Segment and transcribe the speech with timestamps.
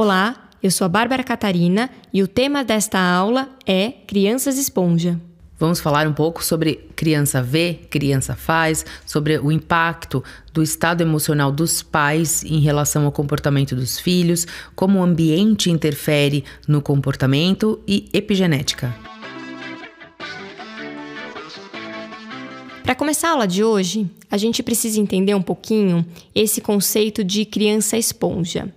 [0.00, 5.20] Olá, eu sou a Bárbara Catarina e o tema desta aula é Crianças Esponja.
[5.58, 10.22] Vamos falar um pouco sobre criança vê, criança faz, sobre o impacto
[10.54, 14.46] do estado emocional dos pais em relação ao comportamento dos filhos,
[14.76, 18.94] como o ambiente interfere no comportamento e epigenética.
[22.84, 27.44] Para começar a aula de hoje, a gente precisa entender um pouquinho esse conceito de
[27.44, 28.72] criança esponja.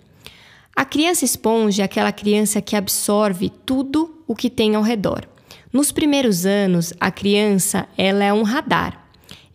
[0.81, 5.29] A criança esponja é aquela criança que absorve tudo o que tem ao redor.
[5.71, 9.05] Nos primeiros anos, a criança ela é um radar.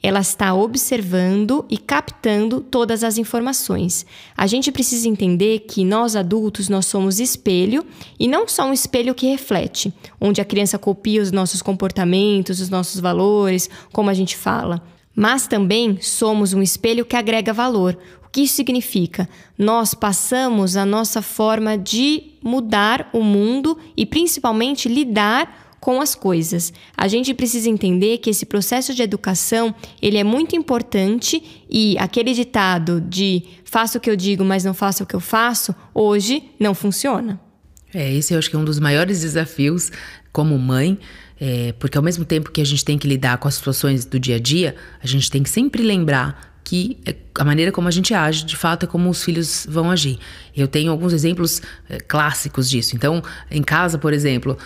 [0.00, 4.06] Ela está observando e captando todas as informações.
[4.36, 7.84] A gente precisa entender que nós adultos nós somos espelho
[8.20, 12.68] e não só um espelho que reflete, onde a criança copia os nossos comportamentos, os
[12.68, 14.80] nossos valores, como a gente fala
[15.18, 17.98] mas também somos um espelho que agrega valor.
[18.36, 19.26] Que isso significa?
[19.56, 26.70] Nós passamos a nossa forma de mudar o mundo e principalmente lidar com as coisas.
[26.94, 32.34] A gente precisa entender que esse processo de educação, ele é muito importante e aquele
[32.34, 36.44] ditado de faça o que eu digo, mas não faça o que eu faço, hoje
[36.60, 37.40] não funciona.
[37.94, 39.90] É, esse eu acho que é um dos maiores desafios
[40.30, 40.98] como mãe,
[41.40, 44.20] é, porque ao mesmo tempo que a gente tem que lidar com as situações do
[44.20, 47.92] dia a dia, a gente tem que sempre lembrar que é, a maneira como a
[47.92, 50.18] gente age, de fato, é como os filhos vão agir.
[50.54, 52.96] Eu tenho alguns exemplos é, clássicos disso.
[52.96, 54.58] Então, em casa, por exemplo,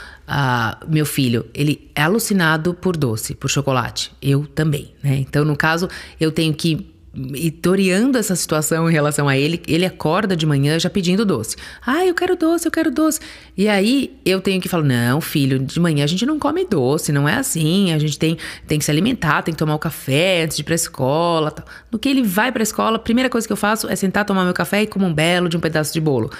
[0.88, 4.10] meu filho, ele é alucinado por doce, por chocolate.
[4.22, 5.16] Eu também, né?
[5.16, 9.84] Então, no caso, eu tenho que e toreando essa situação em relação a ele, ele
[9.84, 11.56] acorda de manhã já pedindo doce.
[11.84, 13.19] Ah, eu quero doce, eu quero doce.
[13.56, 17.11] E aí eu tenho que falar: não, filho, de manhã a gente não come doce,
[17.11, 17.92] não é assim.
[17.92, 20.64] A gente tem, tem que se alimentar, tem que tomar o café antes de ir
[20.64, 21.52] pra escola.
[21.91, 24.45] No que ele vai pra escola, a primeira coisa que eu faço é sentar, tomar
[24.45, 26.30] meu café e comer um belo de um pedaço de bolo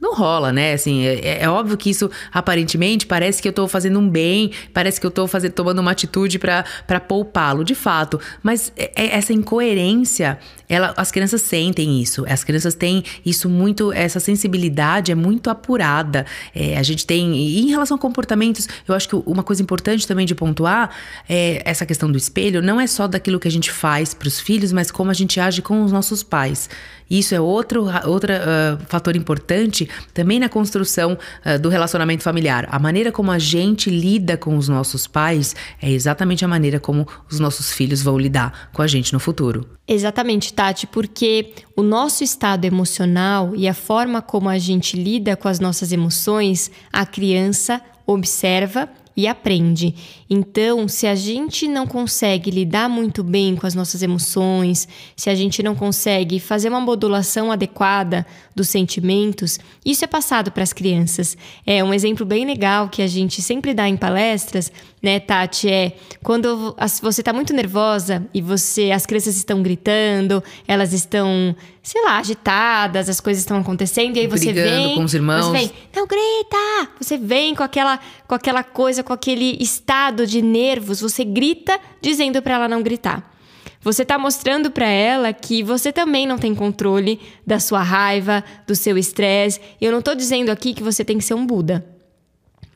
[0.00, 0.72] não rola, né?
[0.72, 5.00] Assim, é, é, óbvio que isso aparentemente parece que eu tô fazendo um bem, parece
[5.00, 8.20] que eu tô fazendo, tomando uma atitude para poupá-lo, de fato.
[8.42, 12.24] Mas é, é, essa incoerência, ela, as crianças sentem isso.
[12.28, 16.26] As crianças têm isso muito, essa sensibilidade é muito apurada.
[16.54, 20.06] É, a gente tem, e em relação a comportamentos, eu acho que uma coisa importante
[20.06, 20.90] também de pontuar
[21.28, 24.38] é essa questão do espelho, não é só daquilo que a gente faz para os
[24.38, 26.68] filhos, mas como a gente age com os nossos pais.
[27.10, 32.68] Isso é outro, outro uh, fator importante também na construção uh, do relacionamento familiar.
[32.70, 37.08] A maneira como a gente lida com os nossos pais é exatamente a maneira como
[37.30, 39.77] os nossos filhos vão lidar com a gente no futuro.
[39.90, 45.48] Exatamente, Tati, porque o nosso estado emocional e a forma como a gente lida com
[45.48, 48.86] as nossas emoções, a criança observa
[49.18, 49.96] e aprende.
[50.30, 54.86] Então, se a gente não consegue lidar muito bem com as nossas emoções,
[55.16, 58.24] se a gente não consegue fazer uma modulação adequada
[58.54, 61.36] dos sentimentos, isso é passado para as crianças.
[61.66, 64.70] É um exemplo bem legal que a gente sempre dá em palestras,
[65.02, 70.92] né, Tati, é quando você está muito nervosa e você as crianças estão gritando, elas
[70.92, 71.56] estão,
[71.88, 75.46] sei lá, agitadas, as coisas estão acontecendo e aí você Brigando vem, com os irmãos.
[75.46, 76.92] Você vem, não grita!
[77.00, 82.42] Você vem com aquela com aquela coisa, com aquele estado de nervos, você grita dizendo
[82.42, 83.34] para ela não gritar.
[83.80, 88.74] Você está mostrando para ela que você também não tem controle da sua raiva, do
[88.74, 89.58] seu estresse.
[89.80, 91.97] Eu não estou dizendo aqui que você tem que ser um Buda.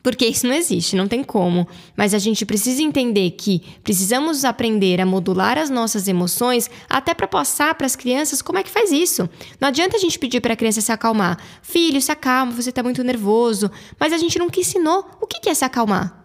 [0.03, 1.65] Porque isso não existe, não tem como.
[1.95, 7.25] Mas a gente precisa entender que precisamos aprender a modular as nossas emoções até para
[7.25, 9.29] passar para as crianças como é que faz isso.
[9.61, 11.39] Não adianta a gente pedir para a criança se acalmar.
[11.61, 13.71] Filho, se acalma, você está muito nervoso.
[13.97, 16.21] Mas a gente nunca ensinou o que é se acalmar.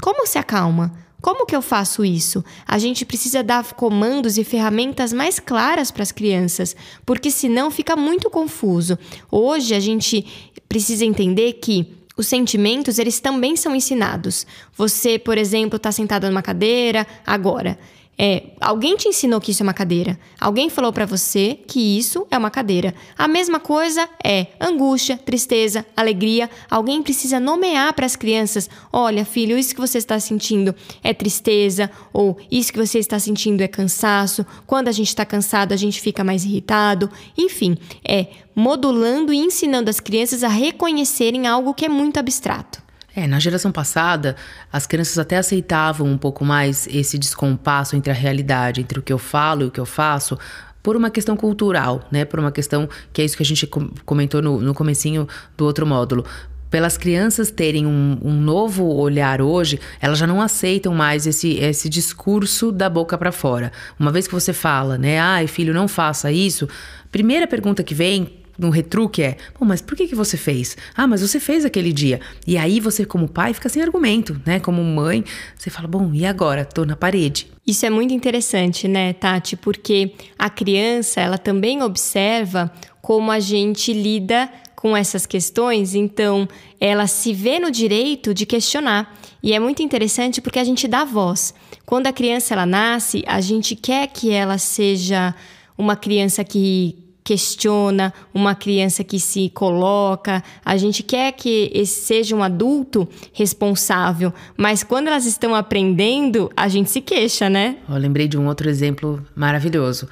[0.00, 0.94] Como se acalma?
[1.20, 2.42] Como que eu faço isso?
[2.66, 7.94] A gente precisa dar comandos e ferramentas mais claras para as crianças, porque senão fica
[7.94, 8.98] muito confuso.
[9.30, 10.24] Hoje a gente
[10.66, 14.46] precisa entender que os sentimentos, eles também são ensinados.
[14.76, 17.78] Você, por exemplo, está sentado numa cadeira agora.
[18.22, 20.20] É, alguém te ensinou que isso é uma cadeira.
[20.38, 22.94] Alguém falou para você que isso é uma cadeira.
[23.16, 26.50] A mesma coisa é angústia, tristeza, alegria.
[26.70, 31.90] Alguém precisa nomear para as crianças: olha, filho, isso que você está sentindo é tristeza,
[32.12, 34.44] ou isso que você está sentindo é cansaço.
[34.66, 37.08] Quando a gente está cansado, a gente fica mais irritado.
[37.38, 42.89] Enfim, é modulando e ensinando as crianças a reconhecerem algo que é muito abstrato.
[43.14, 44.36] É, na geração passada,
[44.72, 49.12] as crianças até aceitavam um pouco mais esse descompasso entre a realidade, entre o que
[49.12, 50.38] eu falo e o que eu faço,
[50.82, 52.24] por uma questão cultural, né?
[52.24, 53.66] Por uma questão que é isso que a gente
[54.04, 56.24] comentou no, no comecinho do outro módulo.
[56.70, 61.88] Pelas crianças terem um, um novo olhar hoje, elas já não aceitam mais esse, esse
[61.88, 63.72] discurso da boca para fora.
[63.98, 65.18] Uma vez que você fala, né?
[65.18, 66.68] Ai, filho, não faça isso.
[67.10, 70.76] Primeira pergunta que vem no retruque é: Pô, mas por que, que você fez?
[70.94, 72.20] Ah, mas você fez aquele dia.
[72.46, 74.60] E aí você, como pai, fica sem argumento, né?
[74.60, 75.24] Como mãe,
[75.56, 76.64] você fala: Bom, e agora?
[76.64, 77.48] Tô na parede.
[77.66, 79.56] Isso é muito interessante, né, Tati?
[79.56, 82.70] Porque a criança, ela também observa
[83.00, 86.48] como a gente lida com essas questões, então
[86.80, 89.14] ela se vê no direito de questionar.
[89.42, 91.54] E é muito interessante porque a gente dá voz.
[91.84, 95.34] Quando a criança ela nasce, a gente quer que ela seja
[95.76, 100.42] uma criança que questiona, uma criança que se coloca.
[100.64, 106.68] A gente quer que esse seja um adulto responsável, mas quando elas estão aprendendo, a
[106.68, 107.76] gente se queixa, né?
[107.88, 110.08] Eu lembrei de um outro exemplo maravilhoso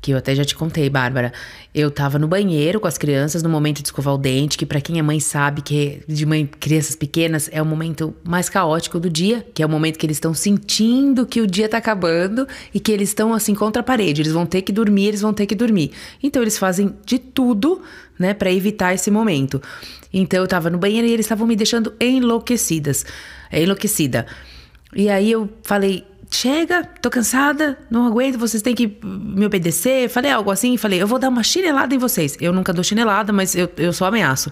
[0.00, 1.32] que eu até já te contei, Bárbara.
[1.74, 4.80] Eu tava no banheiro com as crianças no momento de escovar o dente, que para
[4.80, 9.10] quem é mãe sabe que de mãe crianças pequenas é o momento mais caótico do
[9.10, 12.78] dia, que é o momento que eles estão sentindo que o dia tá acabando e
[12.78, 15.46] que eles estão assim contra a parede, eles vão ter que dormir, eles vão ter
[15.46, 15.90] que dormir.
[16.22, 17.82] Então eles fazem de tudo,
[18.18, 19.60] né, para evitar esse momento.
[20.12, 23.04] Então eu tava no banheiro e eles estavam me deixando enlouquecidas,
[23.52, 24.26] enlouquecida.
[24.94, 30.08] E aí eu falei, chega, tô cansada, não aguento, vocês têm que me obedecer.
[30.08, 32.36] Falei algo assim, falei, eu vou dar uma chinelada em vocês.
[32.40, 34.50] Eu nunca dou chinelada, mas eu, eu só ameaço.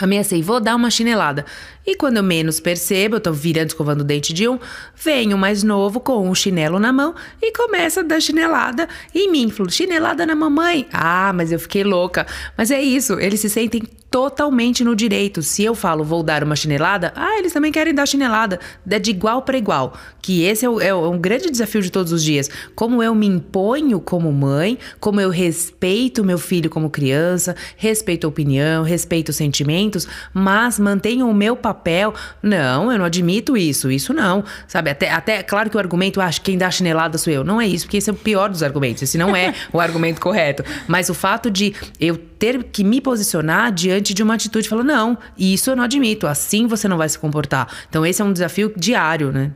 [0.00, 1.44] Ameacei, vou dar uma chinelada.
[1.84, 4.58] E quando eu menos percebo, eu tô virando, escovando o dente de um,
[4.94, 9.30] vem o mais novo com um chinelo na mão e começa a dar chinelada em
[9.30, 9.50] mim.
[9.50, 10.86] Falou, chinelada na mamãe.
[10.92, 12.26] Ah, mas eu fiquei louca.
[12.56, 15.42] Mas é isso, eles se sentem totalmente no direito.
[15.42, 18.58] Se eu falo vou dar uma chinelada, ah, eles também querem dar chinelada.
[18.88, 19.94] É de igual para igual.
[20.20, 22.50] Que esse é, o, é um grande desafio de todos os dias.
[22.74, 28.28] Como eu me imponho como mãe, como eu respeito meu filho como criança, respeito a
[28.28, 32.14] opinião, respeito os sentimentos, mas mantenho o meu papel.
[32.42, 33.90] Não, eu não admito isso.
[33.90, 34.44] Isso não.
[34.66, 37.44] Sabe, até, até claro que o argumento, ah, quem dá chinelada sou eu.
[37.44, 39.02] Não é isso, porque esse é o pior dos argumentos.
[39.02, 40.64] Esse não é o argumento correto.
[40.86, 45.18] Mas o fato de eu ter que me posicionar diante de uma atitude falar: não,
[45.36, 47.68] isso eu não admito, assim você não vai se comportar.
[47.88, 49.52] Então, esse é um desafio diário, né?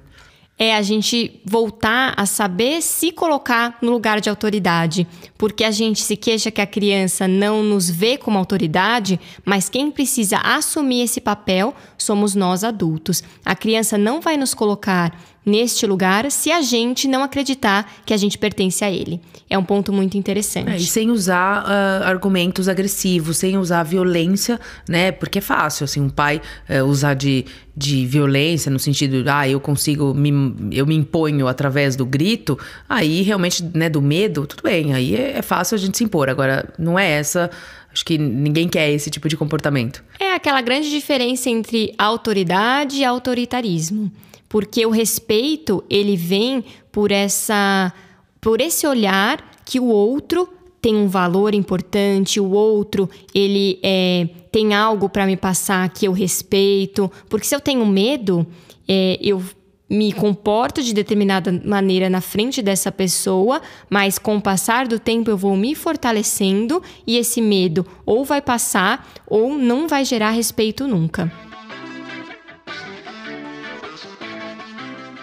[0.58, 6.00] é a gente voltar a saber se colocar no lugar de autoridade, porque a gente
[6.00, 11.20] se queixa que a criança não nos vê como autoridade, mas quem precisa assumir esse
[11.20, 13.24] papel somos nós adultos.
[13.44, 18.16] A criança não vai nos colocar neste lugar se a gente não acreditar que a
[18.16, 19.20] gente pertence a ele.
[19.50, 20.70] É um ponto muito interessante.
[20.70, 24.58] É, e sem usar uh, argumentos agressivos, sem usar violência,
[24.88, 25.12] né?
[25.12, 27.44] Porque é fácil, assim, um pai uh, usar de,
[27.76, 30.30] de violência no sentido, ah, eu consigo, me,
[30.72, 32.58] eu me imponho através do grito,
[32.88, 36.30] aí realmente, né, do medo, tudo bem, aí é, é fácil a gente se impor.
[36.30, 37.50] Agora, não é essa
[37.92, 40.02] Acho que ninguém quer esse tipo de comportamento.
[40.18, 44.10] É aquela grande diferença entre autoridade e autoritarismo
[44.52, 46.62] porque o respeito ele vem
[46.92, 47.90] por essa
[48.38, 50.46] por esse olhar que o outro
[50.78, 56.12] tem um valor importante, o outro ele é, tem algo para me passar que eu
[56.12, 58.46] respeito, porque se eu tenho medo,
[58.86, 59.42] é, eu
[59.88, 65.30] me comporto de determinada maneira na frente dessa pessoa, mas com o passar do tempo
[65.30, 70.86] eu vou me fortalecendo e esse medo ou vai passar ou não vai gerar respeito
[70.86, 71.51] nunca.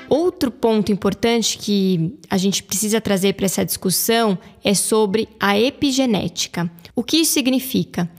[0.10, 6.70] Outro ponto importante que a gente precisa trazer para essa discussão é sobre a epigenética.
[6.96, 8.10] O que isso significa?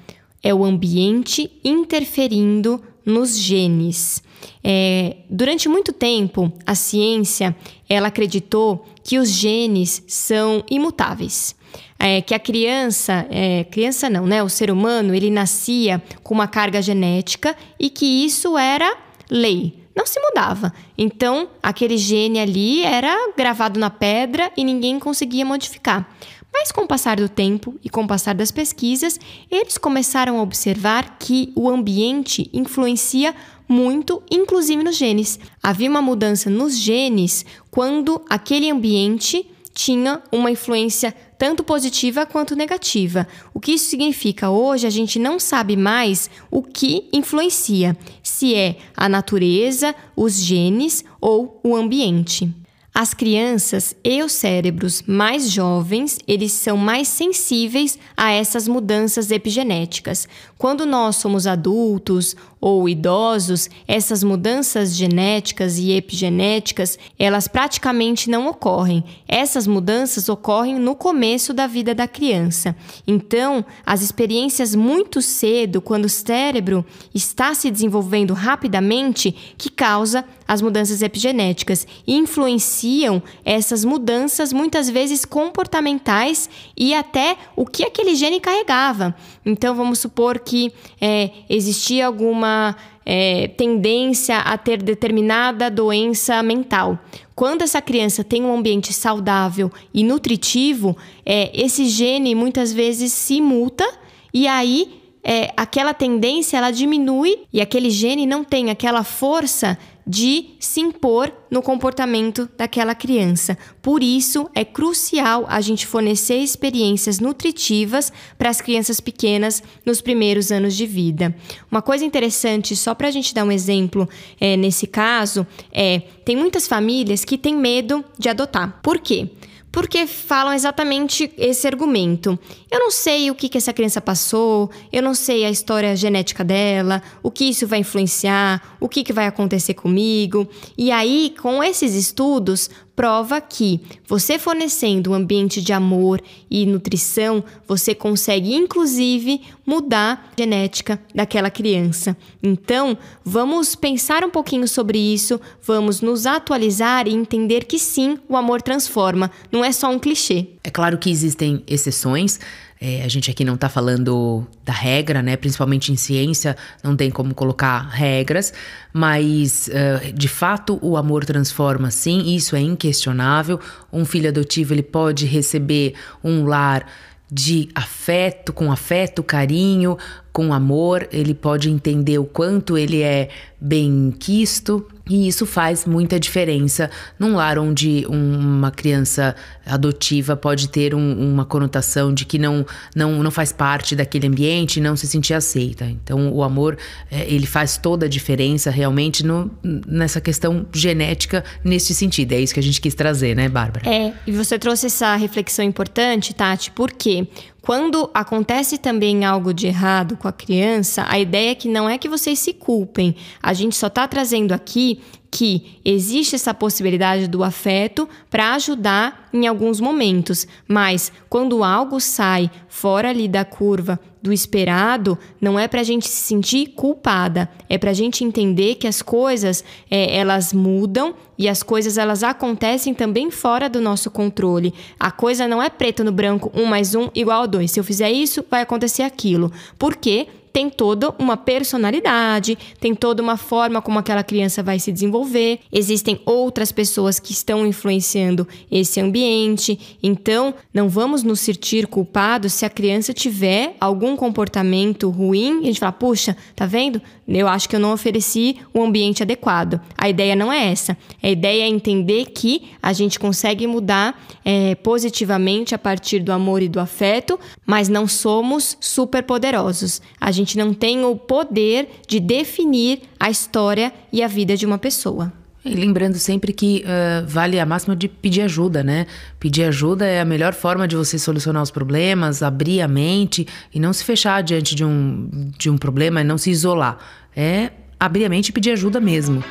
[0.40, 4.22] É o ambiente interferindo nos genes.
[4.62, 7.56] É, durante muito tempo, a ciência
[7.88, 11.56] ela acreditou que os genes são imutáveis.
[11.98, 14.42] É, que a criança, é, criança não, né?
[14.42, 18.96] O ser humano ele nascia com uma carga genética e que isso era
[19.28, 20.72] lei não se mudava.
[20.96, 26.08] Então, aquele gene ali era gravado na pedra e ninguém conseguia modificar.
[26.52, 29.18] Mas com o passar do tempo e com o passar das pesquisas,
[29.50, 33.34] eles começaram a observar que o ambiente influencia
[33.68, 35.38] muito, inclusive nos genes.
[35.62, 43.26] Havia uma mudança nos genes quando aquele ambiente tinha uma influência tanto positiva quanto negativa.
[43.54, 44.50] O que isso significa?
[44.50, 51.04] Hoje a gente não sabe mais o que influencia, se é a natureza, os genes
[51.20, 52.59] ou o ambiente.
[52.92, 60.28] As crianças e os cérebros mais jovens, eles são mais sensíveis a essas mudanças epigenéticas.
[60.58, 69.04] Quando nós somos adultos ou idosos, essas mudanças genéticas e epigenéticas, elas praticamente não ocorrem.
[69.26, 72.76] Essas mudanças ocorrem no começo da vida da criança.
[73.06, 80.60] Então, as experiências muito cedo, quando o cérebro está se desenvolvendo rapidamente, que causa as
[80.60, 88.40] mudanças epigenéticas e influenciam essas mudanças muitas vezes comportamentais e até o que aquele gene
[88.40, 89.14] carregava.
[89.46, 92.74] Então vamos supor que é, existia alguma
[93.06, 96.98] é, tendência a ter determinada doença mental.
[97.32, 103.40] Quando essa criança tem um ambiente saudável e nutritivo, é, esse gene muitas vezes se
[103.40, 103.88] muta
[104.34, 110.50] e aí é, aquela tendência ela diminui e aquele gene não tem aquela força de
[110.58, 113.56] se impor no comportamento daquela criança.
[113.82, 120.50] Por isso, é crucial a gente fornecer experiências nutritivas para as crianças pequenas nos primeiros
[120.50, 121.34] anos de vida.
[121.70, 124.08] Uma coisa interessante, só para a gente dar um exemplo
[124.40, 128.78] é, nesse caso, é tem muitas famílias que têm medo de adotar.
[128.82, 129.30] Por quê?
[129.72, 132.38] Porque falam exatamente esse argumento.
[132.70, 136.42] Eu não sei o que, que essa criança passou, eu não sei a história genética
[136.42, 140.48] dela, o que isso vai influenciar, o que, que vai acontecer comigo.
[140.76, 146.20] E aí, com esses estudos, prova que você fornecendo um ambiente de amor
[146.50, 152.16] e nutrição, você consegue inclusive mudar a genética daquela criança.
[152.42, 158.36] Então, vamos pensar um pouquinho sobre isso, vamos nos atualizar e entender que sim, o
[158.36, 160.48] amor transforma, não é só um clichê.
[160.62, 162.38] É claro que existem exceções.
[162.82, 165.36] É, a gente aqui não está falando da regra, né?
[165.36, 168.54] Principalmente em ciência, não tem como colocar regras,
[168.90, 173.60] mas uh, de fato o amor transforma sim, isso é inquestionável.
[173.92, 175.94] Um filho adotivo ele pode receber
[176.24, 176.86] um lar
[177.30, 179.96] de afeto, com afeto, carinho,
[180.32, 183.28] com amor, ele pode entender o quanto ele é
[183.60, 189.34] bem quisto, e isso faz muita diferença num lar onde uma criança
[189.66, 194.80] adotiva pode ter um, uma conotação de que não, não, não faz parte daquele ambiente,
[194.80, 195.84] não se sentir aceita.
[195.84, 196.78] Então, o amor,
[197.10, 202.32] é, ele faz toda a diferença realmente no, nessa questão genética, nesse sentido.
[202.32, 203.90] É isso que a gente quis trazer, né, Bárbara?
[203.90, 207.26] É, e você trouxe essa reflexão importante, Tati, por quê?
[207.62, 211.98] Quando acontece também algo de errado com a criança, a ideia é que não é
[211.98, 213.14] que vocês se culpem.
[213.42, 215.00] A gente só está trazendo aqui
[215.30, 222.50] que existe essa possibilidade do afeto para ajudar em alguns momentos, mas quando algo sai
[222.68, 227.78] fora ali da curva do esperado, não é para a gente se sentir culpada, é
[227.78, 232.92] para a gente entender que as coisas é, elas mudam e as coisas elas acontecem
[232.92, 234.74] também fora do nosso controle.
[234.98, 237.70] A coisa não é preto no branco, um mais um igual a dois.
[237.70, 239.50] Se eu fizer isso, vai acontecer aquilo.
[239.78, 240.28] Por quê?
[240.52, 245.60] Tem toda uma personalidade, tem toda uma forma como aquela criança vai se desenvolver.
[245.72, 249.98] Existem outras pessoas que estão influenciando esse ambiente.
[250.02, 255.66] Então, não vamos nos sentir culpados se a criança tiver algum comportamento ruim e a
[255.66, 257.00] gente fala, puxa, tá vendo?
[257.28, 259.80] Eu acho que eu não ofereci o um ambiente adequado.
[259.96, 260.96] A ideia não é essa.
[261.22, 266.60] A ideia é entender que a gente consegue mudar é, positivamente a partir do amor
[266.62, 270.02] e do afeto, mas não somos super poderosos.
[270.20, 274.78] A gente não tem o poder de definir a história e a vida de uma
[274.78, 275.32] pessoa.
[275.62, 279.06] E lembrando sempre que uh, vale a máxima de pedir ajuda, né?
[279.38, 283.78] Pedir ajuda é a melhor forma de você solucionar os problemas, abrir a mente e
[283.78, 286.98] não se fechar diante de um, de um problema e não se isolar.
[287.36, 289.44] É abrir a mente e pedir ajuda mesmo.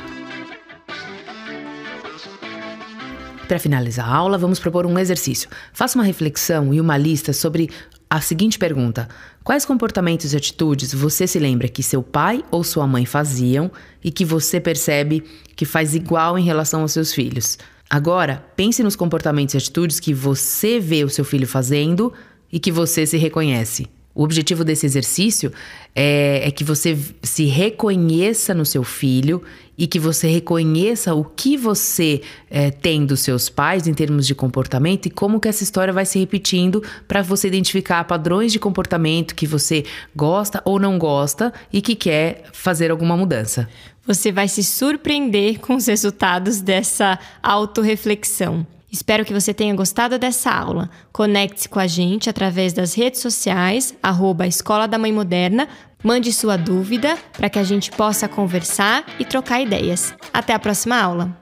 [3.50, 5.50] Para finalizar a aula, vamos propor um exercício.
[5.72, 7.68] Faça uma reflexão e uma lista sobre
[8.08, 9.08] a seguinte pergunta:
[9.42, 13.68] Quais comportamentos e atitudes você se lembra que seu pai ou sua mãe faziam
[14.04, 15.24] e que você percebe
[15.56, 17.58] que faz igual em relação aos seus filhos?
[17.90, 22.12] Agora, pense nos comportamentos e atitudes que você vê o seu filho fazendo
[22.52, 23.88] e que você se reconhece.
[24.14, 25.52] O objetivo desse exercício
[25.94, 29.42] é, é, que você se reconheça no seu filho
[29.80, 32.20] e que você reconheça o que você
[32.50, 36.04] é, tem dos seus pais em termos de comportamento e como que essa história vai
[36.04, 41.80] se repetindo para você identificar padrões de comportamento que você gosta ou não gosta e
[41.80, 43.66] que quer fazer alguma mudança.
[44.06, 48.66] Você vai se surpreender com os resultados dessa autorreflexão.
[48.92, 50.90] Espero que você tenha gostado dessa aula.
[51.10, 55.68] Conecte-se com a gente através das redes sociais, arroba Escola da Mãe Moderna.
[56.02, 60.14] Mande sua dúvida para que a gente possa conversar e trocar ideias.
[60.32, 61.40] Até a próxima aula!